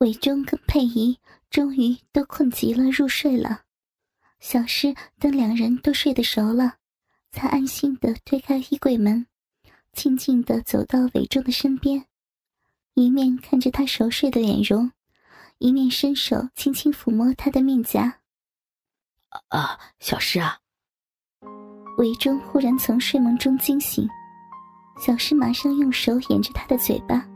[0.00, 1.18] 韦忠跟佩仪
[1.50, 3.64] 终于都困极了，入睡了。
[4.38, 6.76] 小诗等两人都睡得熟了，
[7.32, 9.26] 才安心的推开衣柜门，
[9.92, 12.06] 静静的走到韦忠的身边，
[12.94, 14.90] 一面看着他熟睡的脸容，
[15.58, 18.20] 一面伸手轻轻抚摸他的面颊。
[19.48, 20.58] 啊，小诗啊！
[21.98, 24.08] 韦忠忽然从睡梦中惊醒，
[24.98, 27.29] 小诗马上用手掩着他的嘴巴。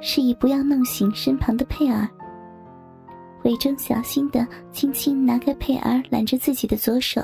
[0.00, 2.08] 示意不要弄醒身旁的佩儿。
[3.44, 7.22] 魏征小心的轻轻拿开佩儿揽着自己的左手，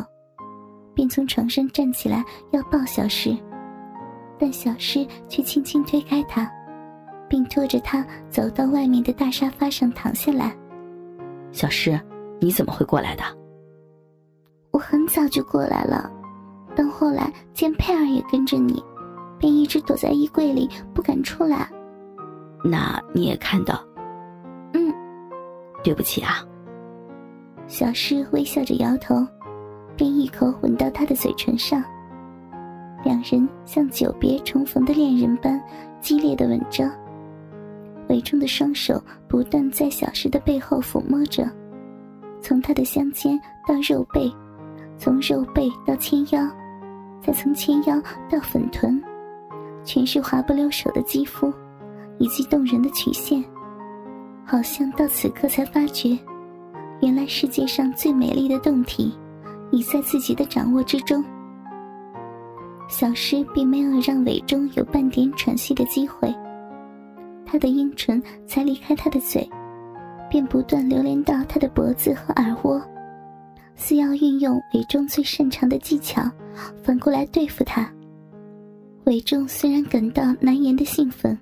[0.95, 3.37] 便从床上站起来要抱小诗，
[4.39, 6.51] 但小诗却轻轻推开他，
[7.29, 10.57] 并拖着他走到外面的大沙发上躺下来。
[11.53, 12.01] 小诗，
[12.41, 13.23] 你怎么会过来的？
[14.71, 16.11] 我很早就过来了，
[16.75, 18.83] 但后来见佩儿也跟着你，
[19.39, 21.71] 便一直躲在衣柜里不敢出来。
[22.65, 23.81] 那你也看到，
[24.73, 24.93] 嗯，
[25.85, 26.45] 对不起啊。
[27.67, 29.15] 小诗微笑着摇头，
[29.97, 31.83] 便一口吻到他的嘴唇上。
[33.05, 35.63] 两人像久别重逢的恋人般
[36.01, 36.91] 激烈的吻着。
[38.09, 41.49] 伟忠的双手不断在小诗的背后抚摸着，
[42.41, 44.33] 从她的香肩到肉背，
[44.97, 46.49] 从肉背到纤腰，
[47.21, 49.03] 再从纤腰到粉臀，
[49.85, 51.53] 全是滑不溜手的肌肤。
[52.19, 53.45] 以及动人的曲线，
[54.45, 56.19] 好像到此刻才发觉，
[57.01, 59.15] 原来世界上最美丽的动体，
[59.71, 61.25] 已在自己的掌握之中。
[62.89, 66.33] 小诗并没有让韦忠有半点喘息的机会，
[67.45, 69.49] 他的阴唇才离开他的嘴，
[70.31, 72.81] 便不断流连到他的脖子和耳窝，
[73.75, 76.23] 似要运用韦忠最擅长的技巧，
[76.83, 77.93] 反过来对付他。
[79.05, 81.37] 韦忠虽然感到难言的兴奋。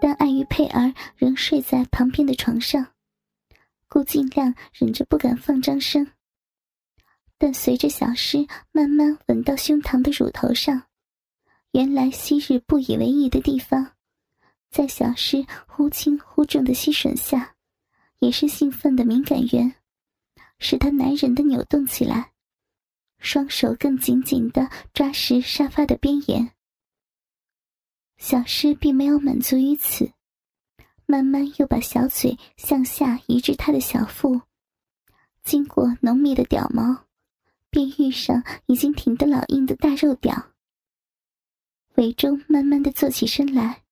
[0.00, 2.94] 但碍于佩儿仍睡在旁边的床上，
[3.86, 6.10] 故尽量忍着不敢放张声。
[7.36, 10.82] 但随着小诗慢慢吻到胸膛的乳头上，
[11.72, 13.92] 原来昔日不以为意的地方，
[14.70, 17.54] 在小诗忽轻忽重的吸吮下，
[18.18, 19.74] 也是兴奋的敏感源，
[20.58, 22.32] 使他难忍的扭动起来，
[23.18, 26.50] 双手更紧紧的抓实沙发的边沿。
[28.20, 30.12] 小诗并没有满足于此，
[31.06, 34.42] 慢慢又把小嘴向下移至他的小腹，
[35.42, 37.06] 经过浓密的屌毛，
[37.70, 40.52] 便遇上已经挺得老硬的大肉屌。
[41.94, 43.84] 韦忠慢慢的坐起身来，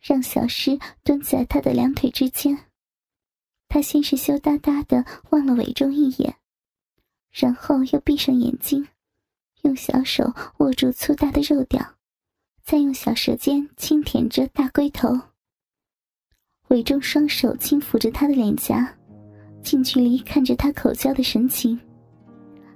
[0.00, 2.56] 让小诗蹲在他的两腿之间。
[3.68, 6.36] 他先是羞答答的望了韦忠一眼，
[7.32, 8.86] 然后又闭上眼睛，
[9.62, 11.95] 用小手握住粗大的肉屌。
[12.66, 15.16] 再用小舌尖轻舔着大龟头，
[16.66, 18.92] 韦忠双手轻抚着他的脸颊，
[19.62, 21.78] 近距离看着他口交的神情，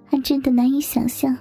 [0.08, 1.36] 还真的难以想象，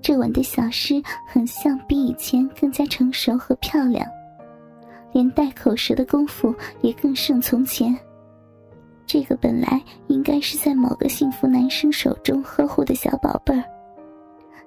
[0.00, 4.08] 这晚的小诗很像比以前更加成熟和漂亮，
[5.12, 7.98] 连带口舌的功夫也更胜从前。
[9.08, 13.64] 这个本来应该是在某个幸福男生手中呵护的小宝贝儿。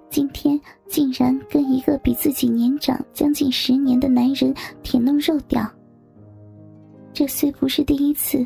[0.09, 5.69] 今天竟然跟一个比自己年长将近十年的男人舔弄肉屌，
[7.13, 8.45] 这虽不是第一次，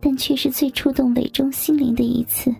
[0.00, 2.54] 但却是最触动伟忠心灵的一次。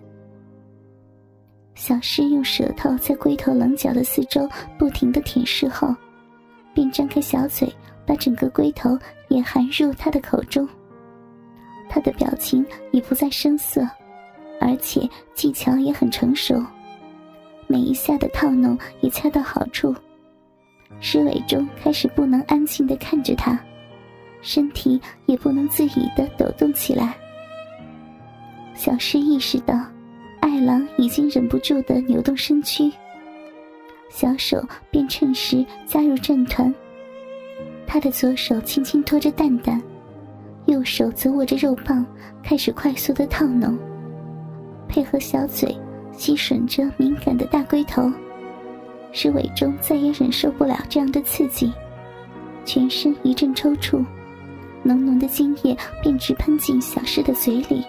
[1.75, 4.47] 小诗用舌头在龟头棱角的四周
[4.77, 5.95] 不停的舔舐后，
[6.73, 7.73] 便张开小嘴，
[8.05, 8.97] 把整个龟头
[9.29, 10.67] 也含入他的口中。
[11.87, 13.81] 他的表情已不再生涩，
[14.59, 16.61] 而且技巧也很成熟。
[17.67, 19.93] 每一下的套弄也恰到好处，
[20.99, 23.59] 施伟忠开始不能安静的看着他，
[24.41, 27.15] 身体也不能自已的抖动起来。
[28.75, 29.73] 小诗意识到，
[30.41, 32.91] 爱郎已经忍不住的扭动身躯，
[34.09, 36.73] 小手便趁势加入战团。
[37.87, 39.81] 他的左手轻轻托着蛋蛋，
[40.65, 42.05] 右手则握着肉棒，
[42.43, 43.77] 开始快速的套弄，
[44.87, 45.75] 配合小嘴。
[46.17, 48.11] 吸吮着敏感的大龟头，
[49.11, 51.71] 使伟忠再也忍受不了这样的刺激，
[52.65, 54.03] 全身一阵抽搐，
[54.83, 57.83] 浓浓的精液便直喷进小诗的嘴里。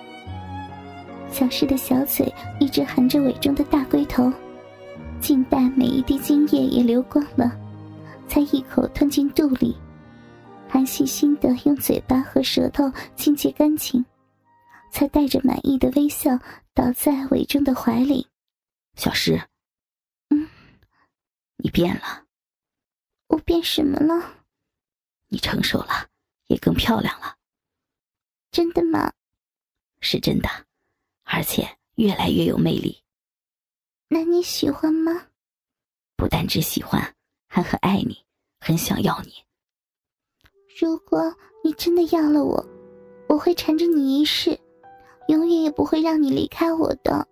[1.30, 4.32] 小诗的小嘴一直含着伟忠的大龟头，
[5.20, 7.52] 静待每一滴精液也流光了，
[8.26, 9.76] 才一口吞进肚里，
[10.68, 14.04] 还细心的用嘴巴和舌头清洁干净。
[14.96, 16.30] 才带着满意的微笑
[16.72, 18.26] 倒在韦忠的怀里。
[18.94, 19.38] 小诗，
[20.30, 20.48] 嗯，
[21.58, 22.24] 你变了。
[23.26, 24.46] 我变什么了？
[25.28, 26.08] 你成熟了，
[26.46, 27.36] 也更漂亮了。
[28.50, 29.12] 真的吗
[30.00, 30.48] 是真的，
[31.24, 33.04] 而且越来越有魅力。
[34.08, 35.26] 那你喜欢吗？
[36.16, 37.14] 不单只喜欢，
[37.48, 38.24] 还很爱你，
[38.60, 39.34] 很想要你。
[40.80, 42.66] 如果你真的要了我，
[43.28, 44.58] 我会缠着你一世，
[45.28, 47.26] 永远也不会让你离开我的。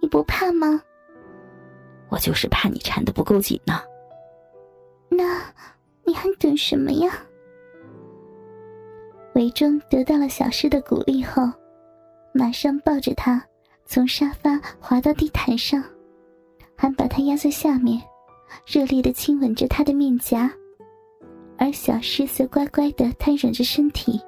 [0.00, 0.80] 你不怕吗？
[2.08, 3.80] 我就是怕你缠得不够紧呢。
[5.08, 5.42] 那
[6.04, 7.12] 你还等什么呀？
[9.34, 11.42] 韦忠得到了小诗的鼓励后，
[12.32, 13.44] 马上抱着她
[13.84, 15.82] 从沙发滑到地毯上，
[16.76, 18.00] 还把她压在下面，
[18.66, 20.50] 热烈的亲吻着她的面颊。
[21.58, 24.20] 而小诗则乖乖的瘫软着身体，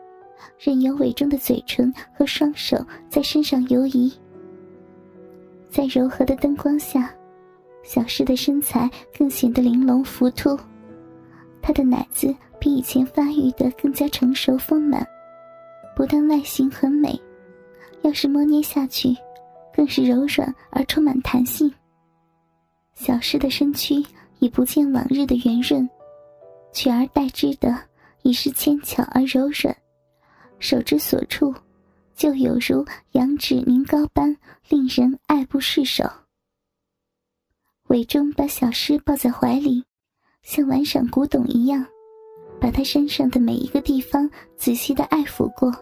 [0.58, 2.76] 任由韦忠的嘴唇和双手
[3.08, 4.12] 在身上游移。
[5.70, 7.14] 在柔和的灯光下，
[7.82, 10.58] 小诗的身材更显得玲珑浮凸，
[11.61, 15.06] 她的奶子比以前发育的更加成熟丰满，
[15.94, 17.20] 不但外形很美，
[18.02, 19.14] 要是摸捏下去，
[19.75, 21.73] 更是柔软而充满弹性。
[22.94, 24.02] 小诗的身躯
[24.41, 25.88] 已不见往日的圆润。
[26.73, 27.75] 取而代之的
[28.23, 29.75] 已是纤巧而柔软，
[30.58, 31.55] 手之所处，
[32.14, 34.37] 就有如羊脂凝膏般，
[34.69, 36.05] 令人爱不释手。
[37.88, 39.84] 韦忠把小诗抱在怀里，
[40.43, 41.84] 像玩赏古董一样，
[42.60, 45.72] 把她身上的每一个地方仔细的爱抚过，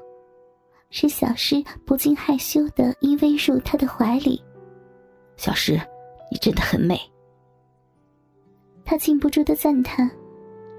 [0.91, 4.43] 使小诗不禁害羞的依偎入他的怀里。
[5.37, 5.81] 小诗，
[6.31, 7.01] 你真的很美。
[8.85, 10.11] 他禁不住的赞叹。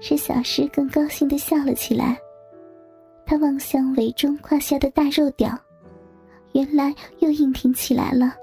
[0.00, 2.16] 使小诗更高兴的笑了起来。
[3.28, 5.54] 他望向韦忠胯下的大肉屌，
[6.52, 8.34] 原来又硬挺起来了，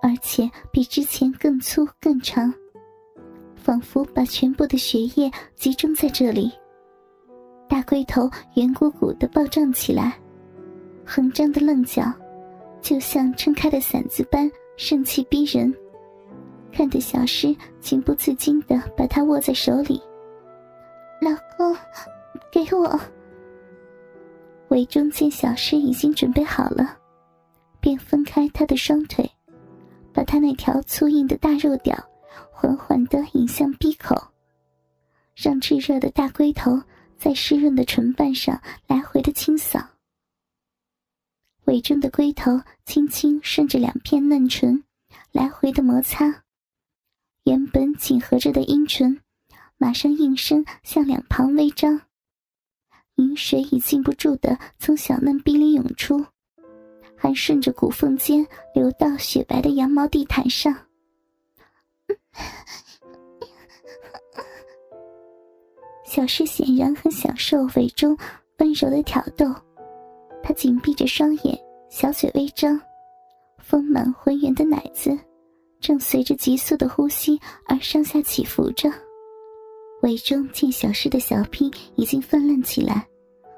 [0.00, 2.50] 而且比之前更粗更长，
[3.54, 6.50] 仿佛把全部的血液集中在这里。
[7.68, 10.18] 大龟头圆鼓鼓的暴胀起来，
[11.04, 12.10] 横张的棱角，
[12.80, 15.70] 就像撑开的伞子般盛气逼人，
[16.72, 20.00] 看得小诗情不自禁的把它握在手里。
[21.20, 21.76] 老公，
[22.50, 22.98] 给我。
[24.72, 26.96] 韦忠见小诗已经准备好了，
[27.78, 29.30] 便分开她的双腿，
[30.14, 31.94] 把她那条粗硬的大肉屌
[32.50, 34.16] 缓缓地引向闭口，
[35.36, 36.82] 让炙热的大龟头
[37.18, 39.86] 在湿润的唇瓣上来回的清扫。
[41.66, 44.82] 韦忠的龟头轻轻顺着两片嫩唇
[45.32, 46.44] 来回的摩擦，
[47.44, 49.20] 原本紧合着的阴唇。
[49.76, 52.00] 马上应声向两旁微张，
[53.16, 56.24] 饮水已禁不住的从小嫩逼里涌出，
[57.16, 60.74] 还顺着骨缝间流到雪白的羊毛地毯上。
[66.04, 68.16] 小诗显然很享受尾中
[68.58, 69.46] 温柔的挑逗，
[70.42, 71.58] 她紧闭着双眼，
[71.90, 72.78] 小嘴微张，
[73.58, 75.18] 丰满浑圆的奶子
[75.80, 78.90] 正随着急速的呼吸而上下起伏着。
[80.02, 83.06] 韦中见小诗的小臂已经泛滥起来，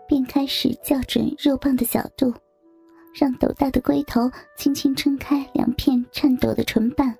[0.07, 2.33] 便开始校准肉棒的角度，
[3.15, 7.17] 让斗大的龟头轻轻撑开两片颤抖的唇瓣。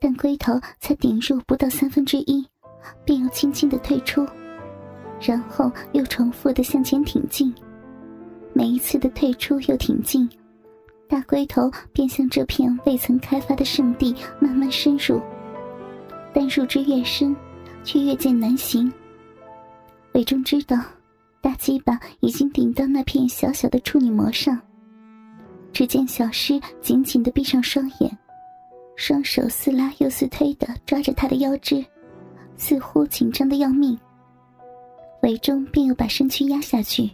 [0.00, 2.46] 但龟头才顶入不到三分之一，
[3.04, 4.24] 便又轻轻的退出，
[5.20, 7.52] 然后又重复的向前挺进。
[8.52, 10.28] 每一次的退出又挺进，
[11.08, 15.20] 大龟头便向这片未曾开发的圣地慢慢深入，
[16.32, 17.34] 但入之越深。
[17.84, 18.92] 却越见难行。
[20.12, 20.78] 韦忠知道，
[21.40, 24.60] 大鸡巴已经顶到那片小小的处女膜上。
[25.72, 28.18] 只见小诗紧紧的闭上双眼，
[28.94, 31.82] 双手似拉又似推的抓着他的腰肢，
[32.56, 33.98] 似乎紧张的要命。
[35.22, 37.10] 韦忠便又把身躯压下去，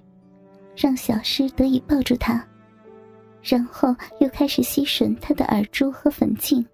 [0.75, 2.44] 让小诗得以抱住他，
[3.42, 6.66] 然后又开始吸吮他的耳珠和粉颈，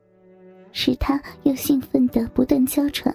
[0.72, 3.14] 使他又兴奋的不断娇喘。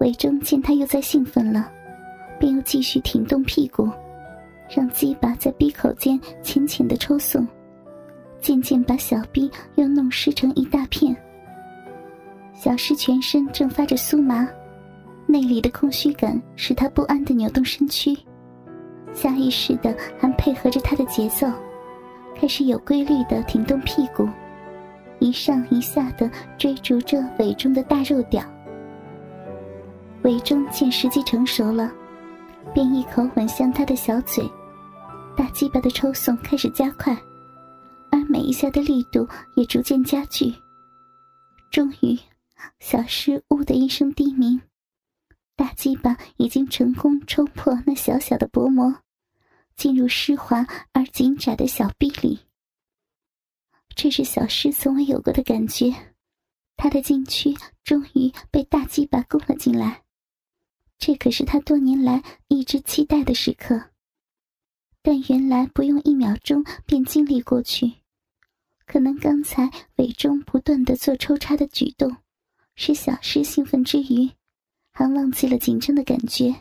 [0.00, 1.70] 韦忠见他又在兴奋了，
[2.38, 3.86] 便又继续挺动屁股，
[4.74, 7.46] 让鸡巴在逼口间浅浅的抽送，
[8.40, 11.14] 渐渐把小臂又弄湿成一大片。
[12.54, 14.48] 小诗全身正发着酥麻，
[15.26, 18.16] 内里的空虚感使他不安的扭动身躯，
[19.12, 21.46] 下意识的还配合着他的节奏，
[22.34, 24.26] 开始有规律的挺动屁股，
[25.18, 28.42] 一上一下的追逐着韦忠的大肉屌。
[30.22, 31.90] 韦忠见时机成熟了，
[32.74, 34.46] 便一口吻向他的小嘴，
[35.34, 37.16] 大鸡巴的抽送开始加快，
[38.10, 40.54] 而每一下的力度也逐渐加剧。
[41.70, 42.18] 终于，
[42.80, 44.60] 小诗呜的一声低鸣，
[45.56, 48.94] 大鸡巴已经成功冲破那小小的薄膜，
[49.74, 52.40] 进入湿滑而紧窄的小臂里。
[53.96, 55.94] 这是小诗从未有过的感觉，
[56.76, 60.02] 他的禁区终于被大鸡巴攻了进来。
[61.00, 63.90] 这可是他多年来一直期待的时刻。
[65.02, 67.90] 但原来不用一秒钟便经历过去，
[68.84, 72.18] 可能刚才伪中不断的做抽插的举动，
[72.76, 74.30] 使小诗兴奋之余，
[74.92, 76.54] 还忘记了紧张的感觉。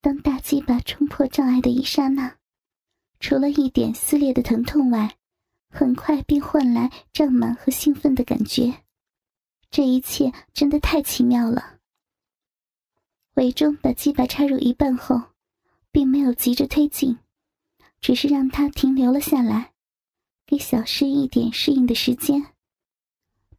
[0.00, 2.36] 当大鸡巴冲破障碍的一刹那，
[3.18, 5.16] 除了一点撕裂的疼痛外，
[5.70, 8.84] 很快便换来胀满和兴奋的感觉。
[9.72, 11.73] 这一切真的太奇妙了。
[13.34, 15.20] 伪中把鸡巴插入一半后，
[15.90, 17.16] 并没有急着推进。
[18.00, 19.72] 只是让他停留了下来，
[20.46, 22.44] 给小诗一点适应的时间。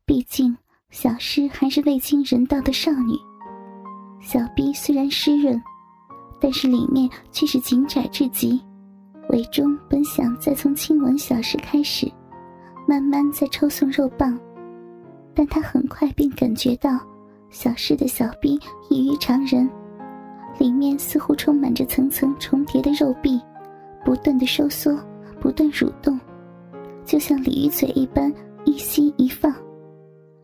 [0.05, 0.55] 毕竟
[0.91, 3.17] 小诗还是未经人道的少女，
[4.22, 5.60] 小臂虽然湿润，
[6.39, 8.62] 但是里面却是紧窄至极。
[9.29, 12.08] 韦忠本想再从亲吻小诗开始，
[12.88, 14.39] 慢慢再抽送肉棒，
[15.34, 17.00] 但他很快便感觉到
[17.55, 18.59] 小诗的小臂
[18.89, 19.67] 异于常人，
[20.59, 23.39] 里面似乎充满着层层重叠的肉壁。
[24.03, 24.93] 不断的收缩，
[25.39, 26.19] 不断蠕动，
[27.05, 28.31] 就像鲤鱼嘴一般
[28.65, 29.55] 一吸一放，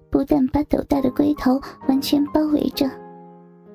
[0.09, 2.89] 不但把斗大的龟头完全包围着，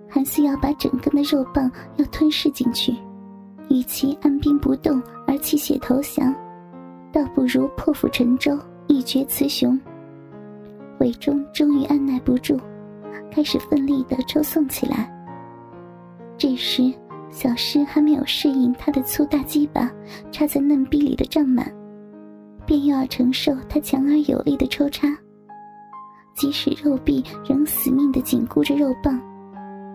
[0.08, 2.96] 还似要把整根的肉棒要吞噬进去。
[3.68, 6.34] 与其按兵不动而弃血投降，
[7.12, 9.78] 倒不如破釜沉舟，一决雌雄。
[11.00, 12.58] 韦忠终于按耐不住，
[13.30, 15.10] 开始奋力的抽送起来。
[16.38, 16.92] 这时。
[17.28, 19.90] 小诗还没有适应他的粗大鸡巴
[20.30, 21.70] 插在嫩逼里的胀满，
[22.64, 25.08] 便又要承受他强而有力的抽插。
[26.34, 29.20] 即使肉壁仍死命的紧箍着肉棒，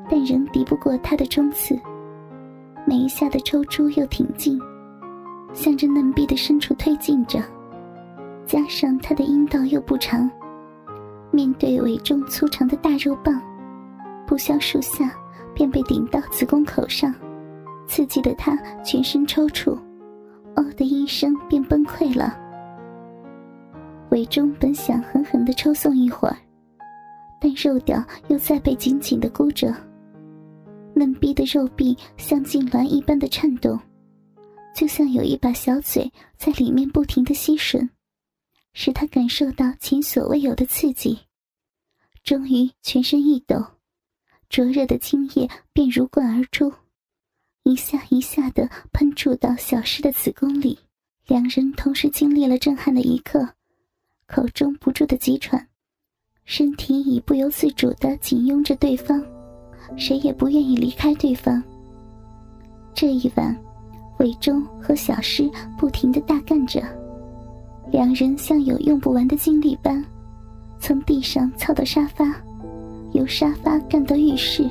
[0.10, 1.74] 但仍敌不过他的冲刺。
[2.86, 4.60] 每一下的抽出又挺进，
[5.54, 7.40] 向着嫩壁的深处推进着。
[8.46, 10.30] 加上他的阴道又不长，
[11.32, 13.42] 面对尾中粗长的大肉棒，
[14.28, 15.12] 不消数下。
[15.54, 17.14] 便被顶到子宫口上，
[17.86, 19.78] 刺激的他全身抽搐，
[20.56, 22.38] 哦的一声便崩溃了。
[24.12, 26.38] 韦忠本想狠狠的抽送一会儿，
[27.42, 29.76] 但肉屌又再被紧紧的箍着，
[30.94, 33.78] 嫩逼的肉壁像痉挛一般的颤动，
[34.74, 37.88] 就像有一把小嘴在里面不停的吸吮，
[38.74, 41.20] 使他感受到前所未有的刺激，
[42.24, 43.64] 终于全身一抖。
[44.50, 46.74] 灼热的精液便如灌而出，
[47.64, 50.78] 一下一下的喷注到小诗的子宫里。
[51.28, 53.48] 两人同时经历了震撼的一刻，
[54.26, 55.66] 口中不住的急喘，
[56.44, 59.24] 身体已不由自主的紧拥着对方，
[59.96, 61.64] 谁也不愿意离开对方。
[62.94, 63.58] 这一晚，
[64.20, 66.82] 韦忠和小诗不停的大干着，
[67.92, 70.04] 两人像有用不完的精力般，
[70.80, 72.34] 从地上操到沙发。
[73.14, 74.70] 由沙发干到浴室，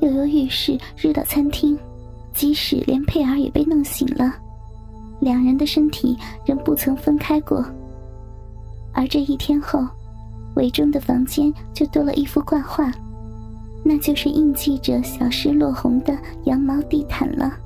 [0.00, 1.76] 又由浴室日到餐厅，
[2.32, 4.32] 即使连佩儿也被弄醒了，
[5.18, 6.16] 两人的身体
[6.46, 7.64] 仍不曾分开过。
[8.92, 9.84] 而这一天后，
[10.54, 12.92] 韦忠的房间就多了一幅挂画，
[13.84, 17.58] 那就是印记着小诗落红的羊毛地毯了。